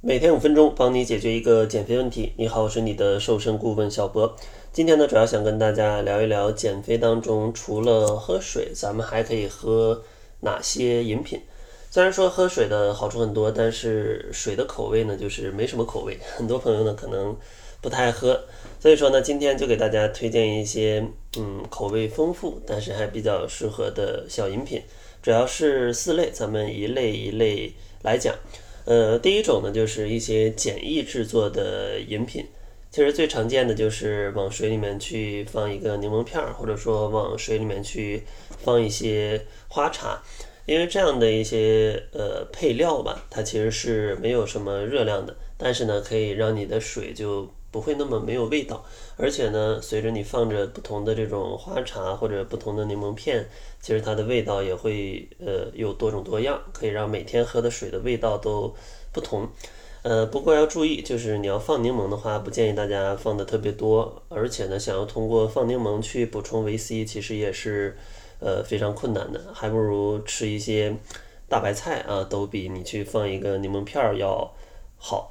[0.00, 2.32] 每天五分钟，帮你解决一个减肥问题。
[2.36, 4.36] 你好，我是你的瘦身顾问小博。
[4.72, 10.04] 今天呢，主要想跟大家聊一聊减肥当中，除了喝水，咱们还可以喝
[10.42, 11.42] 哪些饮品？
[11.90, 16.16] 虽然说喝水的好处很多，但是水的口味呢，就是没什么口味。
[16.36, 17.36] 很多朋友呢，可能
[17.80, 18.40] 不太爱喝。
[18.78, 21.04] 所以说呢，今天就给大家推荐一些，
[21.36, 24.80] 嗯，口味丰富，但是还比较适合的小饮品。
[25.20, 28.32] 主要是四类，咱们一类一类来讲。
[28.88, 32.46] 呃，第一种呢，就是一些简易制作的饮品。
[32.90, 38.22] 其实最常见的就是往水里面去放一个柠檬片儿，或者说往水里面去
[38.64, 40.22] 放一些花茶，
[40.64, 47.46] 因为这样的一些呃配料吧，它其实是没有什么热量的，但是呢，可以让你的水就。
[47.70, 48.84] 不会那么没有味道，
[49.16, 53.46] 而且呢，随着你放着不同的这种花茶或者不同的柠檬片，
[53.80, 58.74] 其实它的味道也会呃有多种多样，可以让每天喝的水的味道都
[59.12, 59.48] 不同。
[60.02, 67.98] 呃，不过要注意，就是你要放柠檬的话，不建议大家放的特别多，而且呢，想要通过放柠檬去补充维 C，其实也是
[68.40, 70.96] 呃非常困难的，还不如吃一些
[71.48, 74.50] 大白菜啊，都比你去放一个柠檬片儿要
[74.96, 75.30] 好。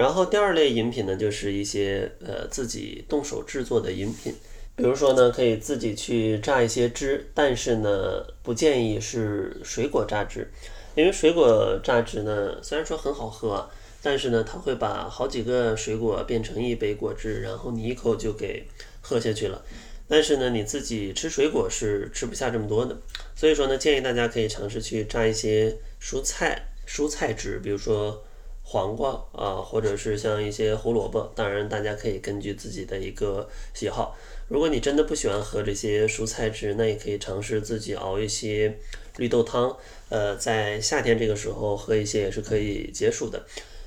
[0.00, 4.34] 然后第二类饮品呢，就是一些呃自己动手制作的饮品，
[4.74, 10.50] 比如说呢，可以自己去榨一些汁，但是呢，不建议是水果榨汁，
[10.94, 13.68] 因为水果榨汁呢，虽然说很好喝，
[14.00, 18.66] 但是呢，它会把好几个水果变成一杯果汁，然后你一口就给
[19.02, 19.62] 喝下去了，
[20.08, 22.96] 但是呢，你自己吃水果是吃不下这么多的，
[23.36, 28.24] 所以说呢，建议大家可以尝试去榨一些蔬菜蔬菜汁，比如说。
[28.62, 34.16] 黄瓜啊，或者是像一些胡萝卜，当然大家可以根据自己的一个喜好。
[34.48, 38.78] 如果你真的不喜欢喝这些蔬菜汁，那也可以尝试自己熬一些
[39.16, 39.76] 绿豆汤。
[40.08, 43.44] 呃，在夏天这个时候喝一些也是可以解暑的。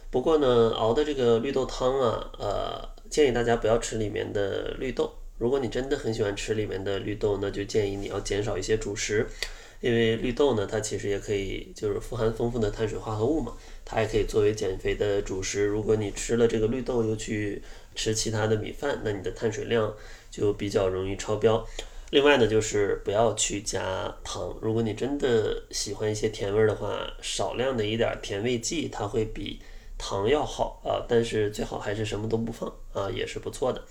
[0.09, 5.13] 不过呢，熬的这个绿豆汤啊，呃，建议大家不要吃里面的绿豆。
[5.37, 9.27] 如果你真的很喜欢吃里面的绿豆，那就建议你要减少一些主食。
[9.83, 13.51] 因为绿豆呢，它其实也可以就是富含丰富的碳水化合物嘛，
[13.83, 15.65] 它还可以作为减肥的主食。
[15.65, 17.61] 如果你吃了这个绿豆又去
[17.93, 19.93] 吃其他的米饭，那你的碳水量
[20.31, 21.67] 就比较容易超标。
[22.11, 24.57] 另外呢，就是不要去加糖。
[24.61, 29.59] 如果你真的喜欢一些甜味儿的话，少量的一点甜味剂，它会比
[29.97, 31.03] 糖要好啊。
[31.09, 33.83] 但是最好还是什么都不放啊，也是不错的。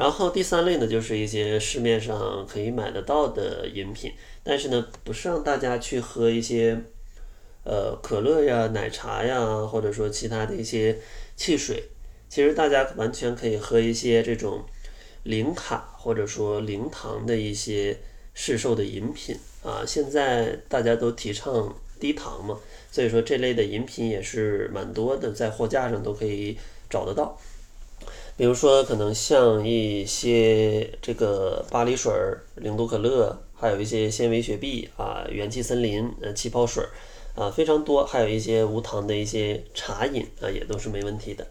[0.00, 4.10] 然后第三类呢，就是一些市面上可以买得到的饮品，
[4.42, 6.80] 但是呢，不是让大家去喝一些，
[7.64, 10.98] 呃，可乐呀、奶茶呀，或者说其他的一些
[11.36, 11.84] 汽水。
[12.30, 14.64] 其实大家完全可以喝一些这种
[15.24, 17.98] 零卡或者说零糖的一些
[18.32, 19.84] 市售的饮品啊。
[19.86, 22.58] 现在大家都提倡低糖嘛，
[22.90, 26.56] 所以说这类的饮品也是蛮多的，在货架上都可以
[26.88, 27.38] 找得到。
[28.36, 32.12] 比如说，可能像一些这个巴黎水、
[32.56, 36.82] 零度可乐，还有一些纤维雪碧啊、元气森林、呃气泡水
[37.34, 38.06] 啊，非常多。
[38.06, 41.46] 还有一些无糖的一些茶饮啊，也都是没问题的。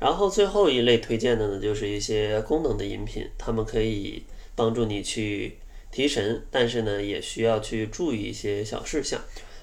[0.00, 4.24] 然后最后一类推荐的呢，就是一些功能的饮品，它们可以
[4.54, 5.58] 帮助你去
[5.92, 9.20] 提神，但是呢，也需要去注意一些小事项，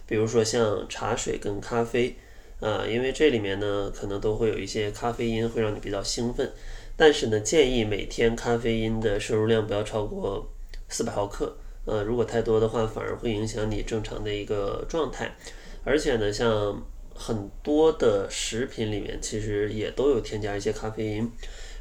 [0.08, 2.16] 比如说像茶水跟咖啡。
[2.66, 6.52] 啊，因为这里面呢，可能都会有一些咖啡因，会让你比较兴奋。
[6.98, 10.52] 但是呢，建议每天咖啡因的摄入量不要超过
[10.90, 11.56] 四百毫克。
[11.86, 15.36] 呃，如果太多的话，反而会影响你正常的一个状态。
[15.84, 16.84] 而且呢，像
[17.14, 21.32] 很多的食品里面，其实也都有添加一些咖啡因，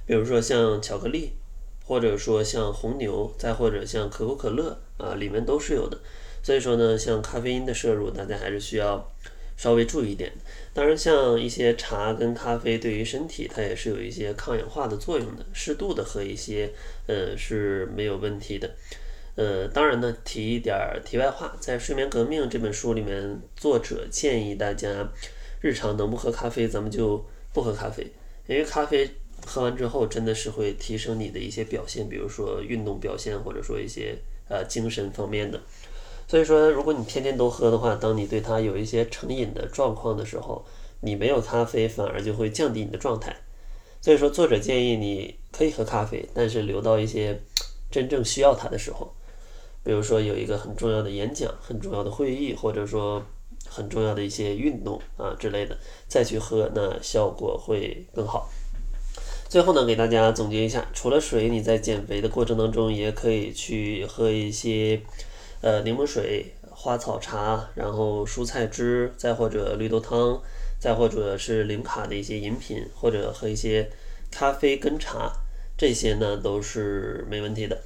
[0.05, 1.33] 比如说像巧克力，
[1.87, 5.99] 或者说像红牛，再或者像可口可乐啊，里面都是有的。
[6.43, 9.11] 所以说呢，像咖啡因的摄入，大家还是需要。
[9.57, 10.33] 稍微注意一点，
[10.73, 16.71] 当然像一些茶跟咖啡，对于身体它也是有一些抗氧化的作用的，适度的喝一些，
[17.07, 18.71] 呃是没有问题的。
[19.37, 25.09] 呃，当然呢，提一点题外话，在《睡眠革命》这本书里面，作者建议大家
[25.61, 28.07] 日常能不喝咖啡，咱们就不喝咖啡，
[28.47, 29.11] 因为咖啡
[29.45, 34.17] 喝完之后真的是会提升你的一些表现，比如说运动表现，或者说一些
[34.49, 35.61] 呃精神方面的。
[36.27, 40.65] 所以说，如果你天天都喝的话，当你对它有一些成瘾的状况的时候，
[41.01, 43.37] 你没有咖啡反而就会降低你的状态。
[44.01, 47.39] 所以说，作者建议你可以喝咖啡，但是留到一些
[47.91, 49.13] 真正需要它的时候，
[49.85, 53.23] 比如说有一个很重要的演讲、很重要的会议，或者说
[53.69, 55.77] 很重要的一些运动啊之类的，
[56.09, 58.49] 再去喝，那效果会更好。
[59.47, 65.03] 最后呢，给大家总结一下，除了水，你在减肥的过程当中也可以去喝一些。
[65.65, 70.39] 呃，柠檬水、花草茶，然后蔬菜汁，再或者绿豆汤，
[70.79, 73.91] 再或者是零卡的一些饮品，或者喝一些
[74.31, 75.33] 咖啡跟茶，
[75.79, 77.81] 这些呢都是没问题的。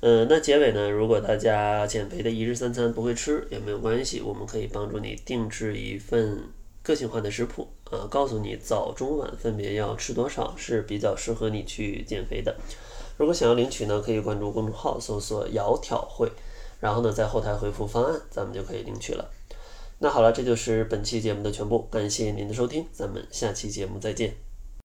[0.00, 6.40] 嗯，那结尾呢，如果大家减肥的一日三餐不会吃也没有关系，我们可以帮助你定制一份
[6.82, 12.56] 个性化的食谱，呃，告诉你早中晚分别要吃多少是比较适合你去减肥的。
[13.16, 16.28] 如果想要领取呢，可以关注公众号搜索“窈窕会”，
[16.80, 19.30] 然后呢在后台回复方案，咱们就可以领取了。
[19.98, 24.43] 那好了，这就是本期节目的全部，感谢您的收听，咱们下期节目再见。